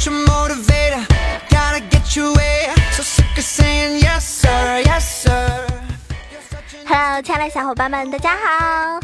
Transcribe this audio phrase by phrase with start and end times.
[0.00, 1.04] such a motivator.
[1.50, 2.72] Gotta get your way.
[2.92, 5.66] So sick of saying yes, sir, yes, sir.
[6.86, 9.00] Hello，亲爱的小伙伴们，大家好！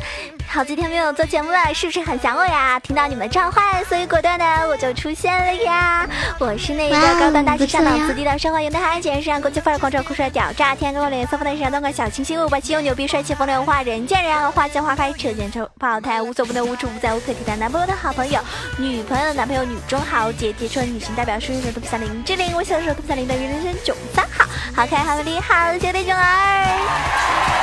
[0.49, 2.79] 好几天没有做节目了，是不是很想我呀？
[2.79, 6.07] 听到你们召唤，所以果断的我就出现了呀！
[6.39, 18.39] 我是那个高端大气上档次、低调奢华有内涵、简约时尚、国际范儿、狂拽酷帅屌炸天、跟我脸色放在身上、动感小清新、五百七又牛逼、帅气风流话、人见人爱、花见花开、车见车爆胎、无所不能、无处不在、无可替代、男朋友的好朋友、
[18.77, 27.56] 女朋友的男朋友、女中豪杰、铁车女性代表、书生手特别像林志玲、我小的时候特别像林的于人生九三好，好可爱、好美丽、好兄弟囧儿。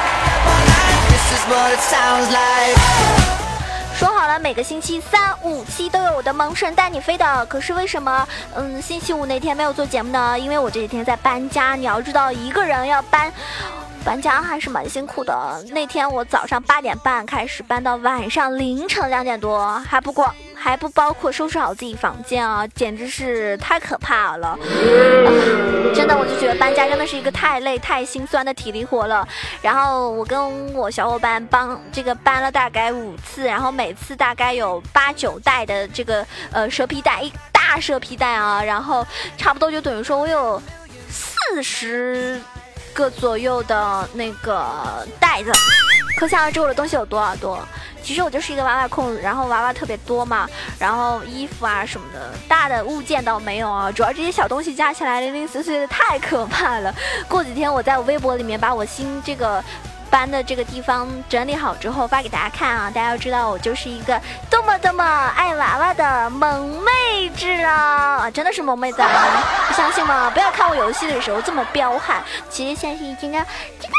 [3.96, 7.46] 说好了，每个星期三、五七都有我的萌神带你飞的。
[7.46, 10.38] 可是为什么，嗯，星期五那天没有做节目呢？
[10.38, 11.74] 因为我这几天在搬家。
[11.74, 13.32] 你要知道，一个人要搬，
[14.04, 15.64] 搬家还是蛮辛苦的。
[15.70, 20.32] 那天我早上八点半开始搬到晚上凌晨两点多，还不过
[20.64, 24.48] 还不包括收拾好自己房间啊，简直是太可怕了。
[24.48, 24.58] 啊
[25.94, 29.28] 真的，我就觉得搬家真的是一个太累、太心酸的体力活了。
[29.60, 39.06] 然后我跟我小伙伴帮这个搬了大概五次，然后每次大概有八九袋的这个呃蛇皮袋，一大蛇皮袋啊，然后
[39.36, 40.60] 差不多就等于说我有
[41.10, 42.40] 四十
[42.94, 45.52] 个左右的那个袋子，
[46.16, 47.58] 可想而知我的东西有多少多。
[48.04, 50.46] 其实我就是一个娃娃控，然后娃娃特别多嘛，
[50.78, 56.94] 然后衣服啊什么的，大的物件倒没有啊，主要这些小东西加起来零零碎碎的太可怕了。
[57.26, 59.64] 过几天我在我微博里面把我新这个。
[60.10, 62.88] 搬的这个地方整理好之后发给大家看啊！
[62.88, 68.30] 大家要知道我就是一个多么多么爱娃娃的萌妹子啊！
[68.30, 69.10] 真的是萌妹子啊！
[69.66, 70.30] 不相信吗？
[70.30, 73.46] 不要看我游戏的时候这么彪悍，其实现在是真的真的
[73.80, 73.93] 真的好萌的。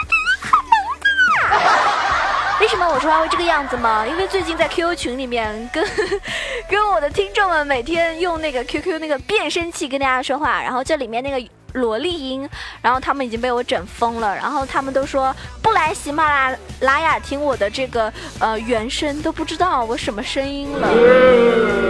[2.66, 4.04] 为什么我说话会这个样子吗？
[4.08, 5.88] 因为最近在 QQ 群里面跟
[6.68, 12.50] 跟我的听众们每天用那个 QQ 那个变声器跟大家说话，然后这里面那个萝莉音，
[12.82, 15.32] 然后他们已经被我整疯了，然后他们都说
[15.62, 20.92] 不来喜马拉雅听我的这个呃原声都不知道我什么声音了，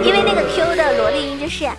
[0.04, 1.66] 因为那个 Q 的萝莉音就是。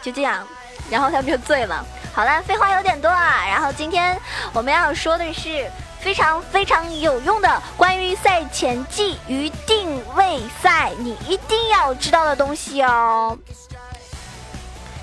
[0.00, 0.46] 就这样，
[0.88, 1.84] 然后他们就醉了。
[2.12, 3.44] 好了，废话有点多啊。
[3.48, 4.18] 然后今天
[4.52, 13.36] 我们要说的是非常非常有用的关于赛前季与定位赛，你一定要知道的东西哦。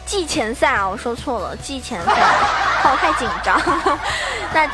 [0.05, 2.13] 季前赛啊，我说错了，季前赛，
[2.81, 3.61] 怕我太紧张。
[4.53, 4.69] 那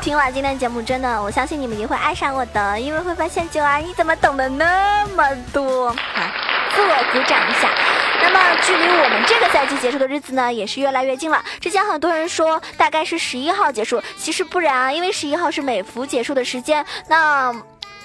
[0.00, 5.88] 听完今天节目，真的，我相信你们一定会爱上我的，因为会发现九儿你怎么懂得那么多？
[5.88, 6.32] 啊，
[6.74, 7.68] 自我鼓掌一下。
[8.20, 11.42] 那么，距离我们这个赛季结束的日子呢，也是越来越近了。
[11.60, 16.84] 之前很多人说大概是十一号结束，其实不然啊，因为十一号是美服结束的时间。
[17.08, 17.54] 那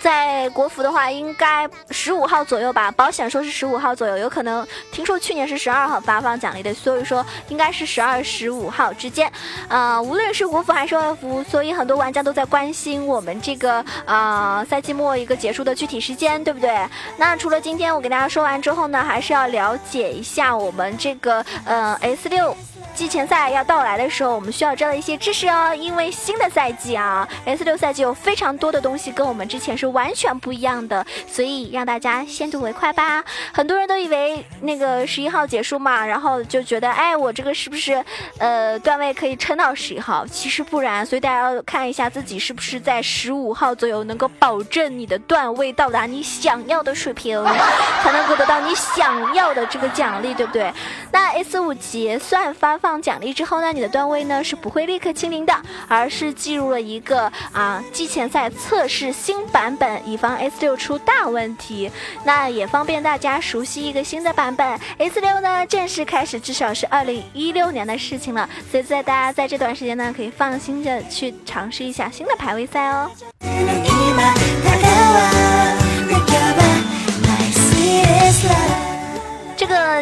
[0.03, 9.31] 在国服的话，应该十五号左右吧，保险说是十五号左右，有可能听说去年是十二号发放奖励的，所以说应该是十二十五号之间。
[9.69, 16.85] 呃，无论是国服还是外服，所以很多玩家都在关心我们这个呃赛季末一个结束的具体时间，对不对？
[17.15, 22.53] 那除了今天我给大家说完之后呢，还是要了解一下我们这个呃 S 六。
[22.95, 25.73] 季前赛要到来的时候，我们需要知道一些知识哦。
[25.75, 33.23] 因为新的赛季啊，S 六赛季有非常多的东西跟我们之前是完全不一样的，所以让大家先睹为快吧。
[33.51, 38.03] 很多人都以为那个十一号结束嘛，然后就觉得，哎，我这个是不是
[38.37, 40.25] 呃段位可以撑到十一号？
[40.27, 47.43] 其实不然，所以大家要看一下自己是不是在十五号左右能够保证你的段位到达你想要的水平，
[48.03, 50.71] 才能够得到你想要的这个奖励，对不对？
[51.11, 55.53] 那 S 五结算发放奖励之后呢，你的段位呢是不会立刻清零的，
[55.87, 61.89] 而是进入了一个啊季前赛测试新版本，以防 S 六出大问题。
[62.25, 64.77] 那也方便大家熟悉一个新的版本。
[64.97, 73.09] S 六呢正式开始，至少是二零一六年的事情了，所以在大家在这段时间呢，可以放心的去尝试一下新的排位赛哦。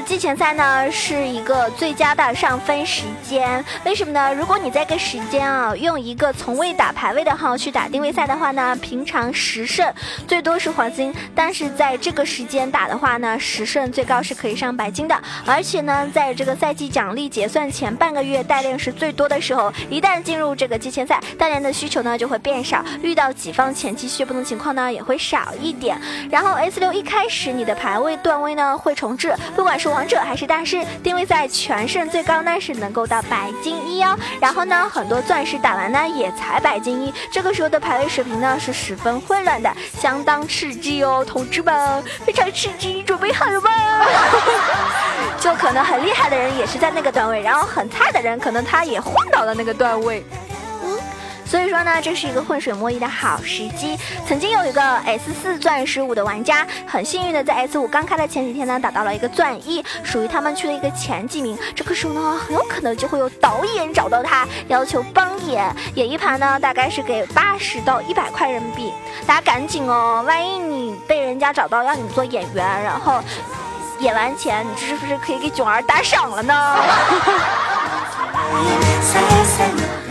[0.01, 4.33] 季前赛呢是一个最佳的上分时间，为什么呢？
[4.33, 9.91] 如果你在这个时间啊用一个从未打排位的号去打定位赛的话呢，平常十胜
[10.27, 15.19] 最多是黄金，但是在这个时间打的话呢，十胜最高是可以上白金的。
[15.45, 25.99] 而且呢，在这个赛季奖励结算前半个月代练是最多的时候，一旦进入这个季前赛，代练的需求呢就会变少，遇到己方前期血崩的情况呢也会少一点。
[26.29, 29.35] 然后 S 六一开始你的排位段位呢会重置。
[29.55, 34.15] 不管是王者还是大师，定位在全胜最高呢是能够到白金一哦。
[34.39, 43.71] 然后呢，很多钻石打完呢也才白金一，这个时候的排位水平呢是十分混乱的，相当刺激哦，同志们，非常刺激，准备好了吗？
[45.39, 50.23] 就可能很厉害的人也是在那个段位，然后很菜的人可能他也混到了那个段位。
[51.51, 53.99] 所以说呢，这是一个浑水摸鱼的好时机。
[54.25, 61.57] 曾经有一个 S 四钻石五的玩家，很幸运的在 S 五刚开的前几天呢，打到了一个钻一，属于他们区的一个前几名。
[61.75, 68.93] 这个时候呢，很有可能就会有导演找到他，要求帮演，演一盘呢，大概是给八十到一百块人民币。
[69.27, 73.21] 大家赶紧哦，万一你被人家找到要你做演员，然后
[73.99, 76.53] 演完钱，你是不是可以给囧儿打赏了呢？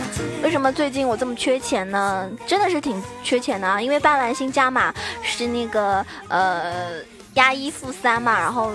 [0.43, 2.29] 为什么最近我这么缺钱呢？
[2.47, 3.79] 真的是挺缺钱的啊！
[3.79, 6.91] 因为半蓝星加码是那个呃
[7.35, 8.71] 押一付三嘛，然后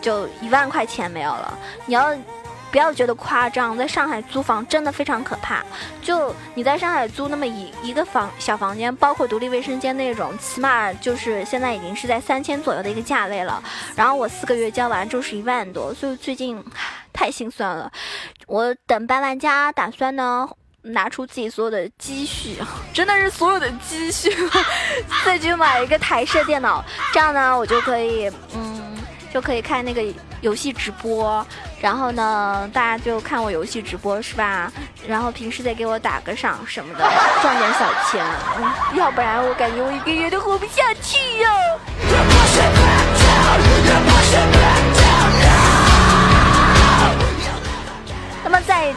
[0.00, 1.58] 就一万块钱没有了。
[1.86, 2.16] 你要
[2.70, 3.76] 不要觉得夸张？
[3.76, 5.64] 在上海租房真的非常可怕。
[6.00, 13.60] 就你在上海租那么一一个房小房间，包括独立卫生间那种，起码就是现在已经是在三千左右的一个价位了。
[13.96, 16.64] 然后我四个月交完就是一万多，所以最近
[17.12, 17.90] 太心酸了。
[18.46, 20.48] 我等搬完家，打算呢。
[20.82, 22.56] 拿出自己所有的积蓄，
[22.94, 24.34] 真的是所有的积蓄，
[25.24, 28.96] 再去买一个台式电脑，这样呢，我就可以，嗯，
[29.32, 30.02] 就可以看那个
[30.40, 31.44] 游戏直播，
[31.80, 34.72] 然后呢，大家就看我游戏直播是吧？
[35.06, 37.04] 然后平时再给我打个赏什么的，
[37.42, 38.24] 赚点小钱，
[38.94, 41.50] 要不然我感觉我一个月都活不下去呀。
[42.10, 42.27] 那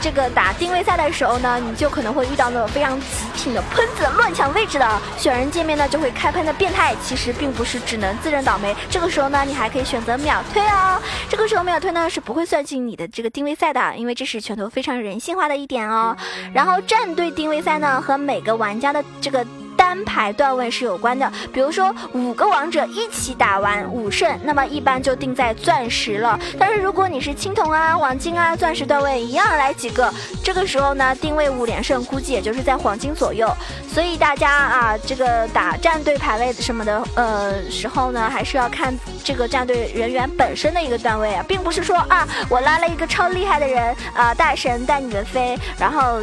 [0.02, 3.06] 这个打定位赛的时候呢，你就可能会遇到那种非常极
[3.36, 6.96] 品的喷子乱抢位置的选人界面呢，就会开喷的变态。
[7.04, 11.00] 其实并不是只能自认倒霉，这个时候呢，你还可以选择秒退哦。
[11.30, 16.18] 这个时候秒退呢是不会算进你的这个定位赛的，因为这是拳头非常人性化的一点哦。
[16.54, 19.46] 然后战队定位赛呢和每个玩家的这个。
[19.82, 26.40] 单排段位是有关的，比如说五个王者一起打完五胜，那么一般就定在钻石了。
[26.60, 30.14] 但是如果你是青铜啊、黄金啊、钻石段位一样来几个，
[30.44, 33.52] 这个时候呢，定位五连胜估计也就是在黄金左右。
[33.92, 46.22] 所以大家啊，这个打战队排位什么的，呃，时候呢，还是要看这个战队人员本身的一个段位啊，并不是说啊，我拉了一个超厉害的人啊，大神带你们飞，然后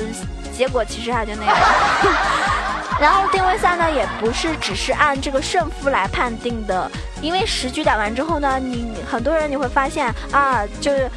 [0.56, 1.56] 结果其实他就那样。
[3.00, 6.90] 然后定位赛呢，也不是只是按这个胜负来判定的，
[7.22, 11.08] 因为十局打完之后呢，你很多人你会发现啊，就是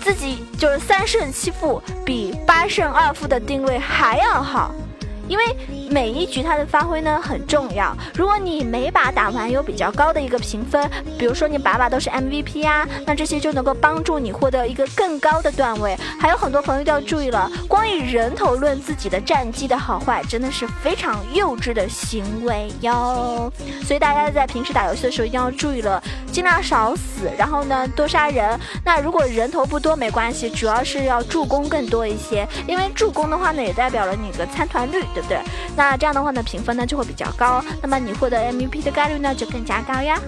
[0.00, 4.74] 自己就是三胜七负，比八胜二负的定位还要好。
[5.30, 5.44] 因为
[5.88, 7.96] 每一局它的发挥呢很重要。
[8.14, 15.96] 如果你每把打完有比较高的一个评分，比如说你把把都是 MVP 啊，那这些就能够帮助你获得一个更高的段位。
[16.18, 23.52] 还有很多朋友都要注意了，光以人头论自己的战绩的好坏，真的是非常幼稚的行为哟。
[23.84, 26.02] 所以大家在平时打游戏的时候一定要注意了，
[26.32, 28.58] 尽量少死，然后呢多杀人。
[28.84, 35.04] 那如果人头不多没关系，主要是要助攻更多一些，因为助攻的话呢也代表了你的参团率。
[35.28, 35.40] 对？
[35.76, 40.18] 那这样的话呢，评分呢就会比较高，那么你获得 MVP 的概率呢就更加高呀。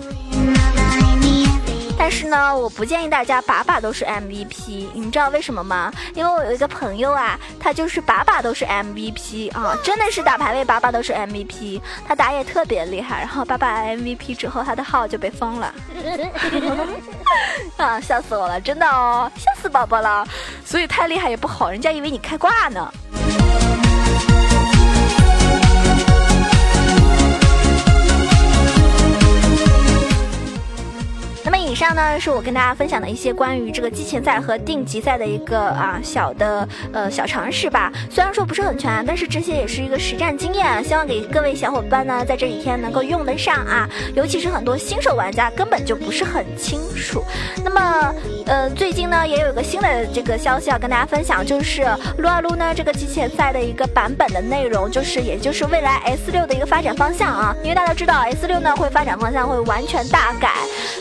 [1.99, 5.93] 但是呢，我不建议大家把把都是 MVP，你们知道为什么吗？
[6.15, 15.73] 因为我有一个朋友啊，他就是把把都是 MVP 啊，真的是打排位把把都是 MVP，他打野特别厉害，然后把把 MVP 之后，他的号就被封了，
[17.77, 20.27] 啊，笑死我了，真的哦，笑死宝宝了，
[20.65, 22.93] 所以太厉害也不好，人家以为你开挂呢。
[31.53, 31.62] me.
[31.73, 37.91] 以上呢是我跟大家分享的一些关于这个季前赛和定级赛的一个啊小的呃小常识吧。
[38.11, 43.89] 虽然说不是很全，但是这些也是一个实战经验，希望给各位小伙伴呢在这几天能够用得上啊。
[44.15, 47.25] 尤其是很多新手玩家根本就不是很清楚。
[47.65, 48.15] 那么
[48.45, 51.87] 呃最近呢也有一个新的这个消息要跟大家分享，就是
[52.19, 57.57] 撸啊撸呢这个季前赛的一个版本的内容，就是也就是未来 S 六的一个发展方向啊。
[57.63, 60.51] 因为大家知道 S 六呢会发展方向会完全大改，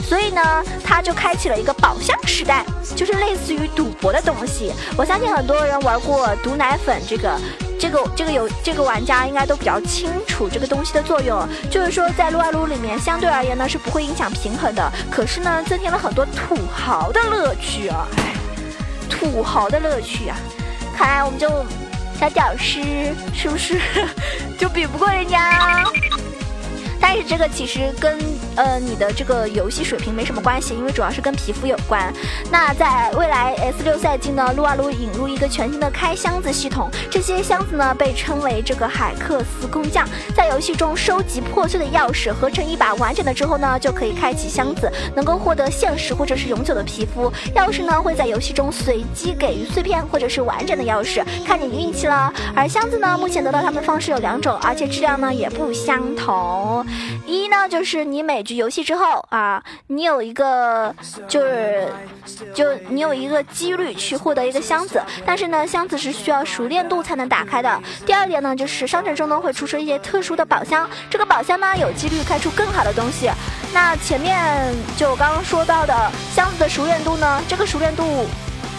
[0.03, 0.60] 所以呢。
[0.83, 2.65] 他就开启了一个宝箱时代，
[2.95, 4.71] 就是类似于赌博的东西。
[4.97, 7.39] 我相信很多人玩过毒奶粉这个，
[7.79, 11.47] 这个这个有这个玩家应该都比较清楚这个东西的作用。
[11.69, 18.07] 就是说在撸啊撸里面，相对而言呢是不会影响平衡的，可是呢增添了很多土豪的乐趣啊！
[19.09, 20.37] 土豪的乐趣啊！
[20.97, 21.49] 看来我们就
[22.19, 22.81] 小屌丝
[23.33, 23.79] 是不是
[24.57, 25.83] 就比不过人家？
[27.01, 28.17] 但是这个其实跟
[28.55, 32.13] 呃你的这个游戏水平没什么关系，因为主要是跟皮肤有关。
[32.49, 47.31] 那在未来 S 六赛季呢，撸啊撸引入一个全新的开箱子系统，这些箱子呢被称为这个海克斯工匠，在游戏中收集破碎的钥匙，合成一把完整的之后呢，就可以开启箱子，能够获得现实或者是永久的皮肤。
[47.55, 52.31] 钥匙呢会在游戏中随机给予碎片或者是完整的钥匙，看你运气了。
[52.55, 56.85] 而箱子呢，目前得到它们的方式有两种，而且质量呢也不相同。
[57.25, 60.93] 一呢就是你每局游戏之后啊，你有一个
[61.27, 61.87] 就是
[62.53, 67.81] 就你有一个几率去获得一个箱子，但是呢箱子是需要熟练度才能打开的。
[68.05, 73.29] 第二点呢就是商城中呢会出出一些特殊的宝箱，这个宝箱呢有几率开出更好的东西。
[73.73, 78.25] 那前面就刚刚说到的箱子的熟练度呢，这个熟练度。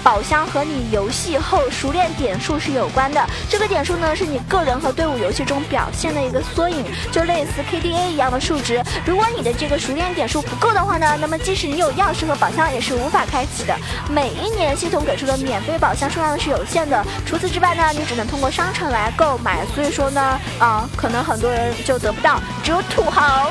[0.02, 8.82] 宝箱和你游戏后熟练点数是有关的，这个点数呢是你个人和队伍游戏中表现的一个缩影，就类似 KDA 一样的数值。
[9.04, 13.76] 如果你的这个熟练点数不够的话呢，那么即使你有钥匙和宝箱也是无法开启的。
[14.11, 19.64] 每一年系统给出的免费宝箱数量是有限的，除此之外呢，你只能通过商城来购买。
[19.75, 23.50] 所以说呢，啊，可能很多人就得不到，只有土豪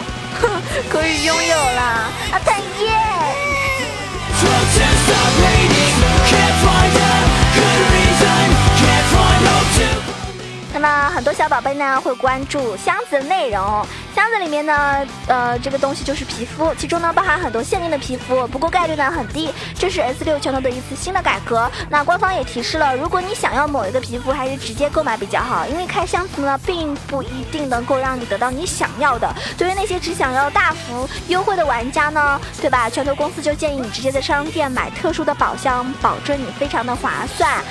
[0.90, 1.82] 可以拥有了
[2.32, 3.41] 啊，太耶！
[10.74, 13.86] 那么很多小宝贝呢会关注箱子的内容。
[14.16, 19.52] 箱子里面呢，呃，这个东西就是皮肤，其中呢包含很多限定的皮肤，不过概率呢很低。
[19.78, 21.70] 这是 S 六拳头的一次新的改革。
[21.90, 29.34] 那官方也提示了，如果你想要某一个皮肤，还是直接购买比较好，因为开箱子呢并不一定能够让你得到你想要的。
[29.58, 32.90] 对于那些只想要大幅优惠的玩家呢，对吧？
[32.90, 37.62] 拳头公司就建议你直接在商店买特殊的宝箱，保证你非常的划算。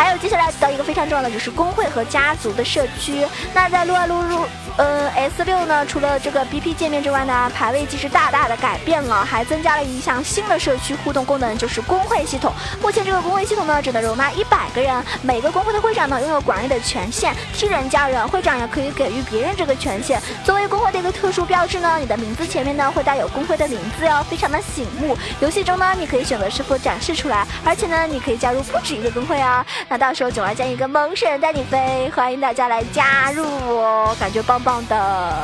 [0.00, 3.22] 还有接下来到一个非常重要的就是工会和家族的社区。
[3.52, 4.46] 那在撸啊撸撸，
[4.78, 12.50] 呃 S 六呢，除了这个 BP 界面之外呢，排位机制大大的改变了，还增加了一项新的社区互动功能，就是工会系统。
[12.80, 20.18] 目前这个工会系统呢，只能容纳一百个人，每个工会的会长呢，拥有管理的权限，替人加人，会长也可以给予别人这个权限。
[20.42, 25.14] 作为工会的一个特殊标志呢，你的名字前面呢会带有工会的名字哟，非常的醒目。
[25.40, 29.66] 游戏中呢，你可以选择是否展示出来，而且呢，你可以加入不止一个工会啊。
[29.92, 35.34] 那到时候囧儿将一个萌神带你飞，欢迎大家来加入哦，感觉棒棒的。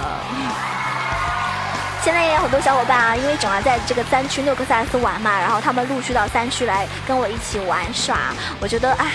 [2.01, 8.17] 现在也有很多小伙伴啊，因为囧儿在这个三区六克萨斯玩嘛，然后他们陆续到三区来跟我一起玩耍。
[8.61, 9.11] 我觉得，哎，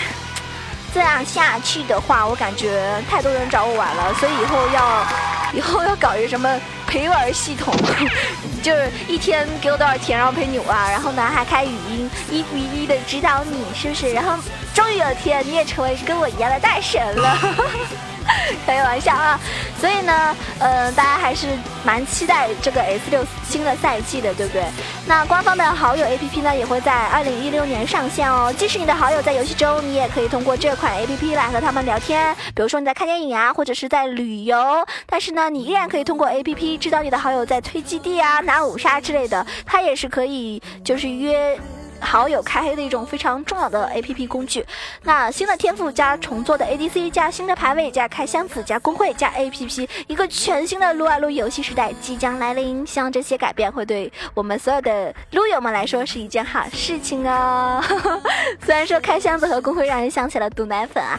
[0.92, 5.06] 这样下去的话，我感觉太多人找我玩了，所以以后要，
[5.54, 6.60] 以后要搞一个什么
[6.92, 7.74] 陪玩系统。
[8.62, 14.12] 就是一天给我多少钱，然后陪你玩，然后呢还开语音，一比一的指导你，是不是？
[14.12, 14.40] 然后
[14.74, 17.38] 终于有一天你也成为跟我一样的大神了。
[18.66, 19.38] 开玩笑啊，
[19.80, 21.46] 所以呢，呃，大家还是
[21.84, 24.64] 蛮期待这个 S 六新的赛季的，对不对？
[25.06, 28.52] 那官方的好友 APP 呢，也会在二零一六年上线哦。
[28.56, 32.34] 即使你的好友在游戏中，你也可以通过这款 APP 来和他们聊天。
[32.54, 39.44] 比如说你在看电影啊，或者是在旅游，但是呢，你依然可以通过 APP 知道你的好友在推基地啊、拿五杀之类的。
[39.66, 41.58] 它也是可以，就是约。
[42.02, 44.64] 好友开黑的一种非常重要的 A P P 工具。
[45.04, 52.86] 那新的天赋加重做的 A D C 加新的排位加开箱子加工会加 A P P，一个全新的撸啊撸游戏时代即将来临。
[52.86, 57.82] 希望这些改变会对我们所有的撸友们来说是一件好事情哦。
[58.66, 61.18] 虽然说开箱子和工会让人想起了毒奶粉啊。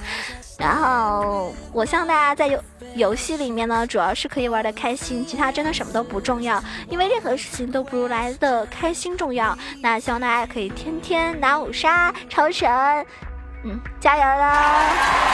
[0.64, 2.64] 然后，我希望大家在游
[2.96, 9.58] 游戏里面呢，主要是可以玩的开心，其他真的什么都不重要，因为任何事情都不如来的开心重要。
[9.82, 12.72] 那希望大家可以天天拿五杀超神，
[13.66, 15.33] 嗯，加油啦！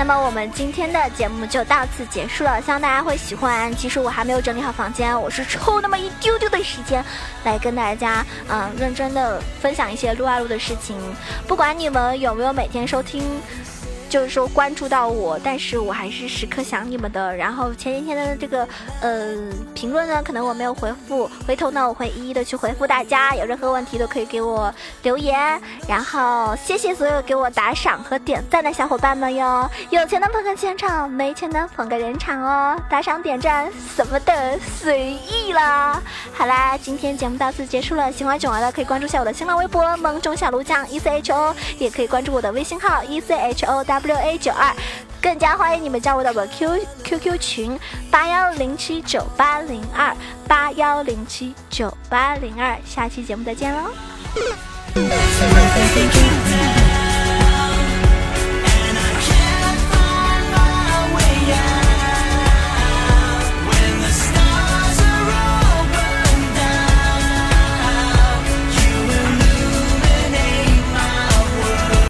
[0.00, 3.70] 那么我们今天的节目就到此结束了，希望大家会喜欢。
[3.76, 7.04] 其实我还没有整理好房间，我是抽那么一丢丢的时间
[7.44, 10.96] 来跟大家，嗯，认真的分享一些撸啊撸的事情。
[11.46, 13.22] 不管你们有没有每天收听。
[14.10, 17.34] 就是说关注到我，但是我还是时刻想你们的。
[17.36, 18.66] 然后前几天的这个
[19.00, 19.36] 呃
[19.72, 23.36] 评论呢，可能我没有回复，回头呢我会一一的去回复大家。
[23.36, 24.74] 有任何问题都可以给我
[25.04, 25.60] 留言。
[25.88, 32.76] 然后谢谢所有给我打赏和点赞的小伙伴们哟，有钱的捧个钱场，没钱的捧个人场哦。
[32.90, 36.02] 打赏点赞什么的随意啦。
[36.32, 38.10] 好啦，今天节目到此结束了。
[38.10, 43.99] 喜欢囧儿的可以关注下我的新浪微博萌中小卢酱 E C H O，也可以关注我的微信号 E C H O W。
[44.02, 44.74] W A 九二，
[45.20, 47.78] 更加欢迎你们加入到我的 Q Q Q 群
[48.10, 50.16] 八幺零七九八零二
[50.48, 53.90] 八幺零七九八零二，下期节目再见喽。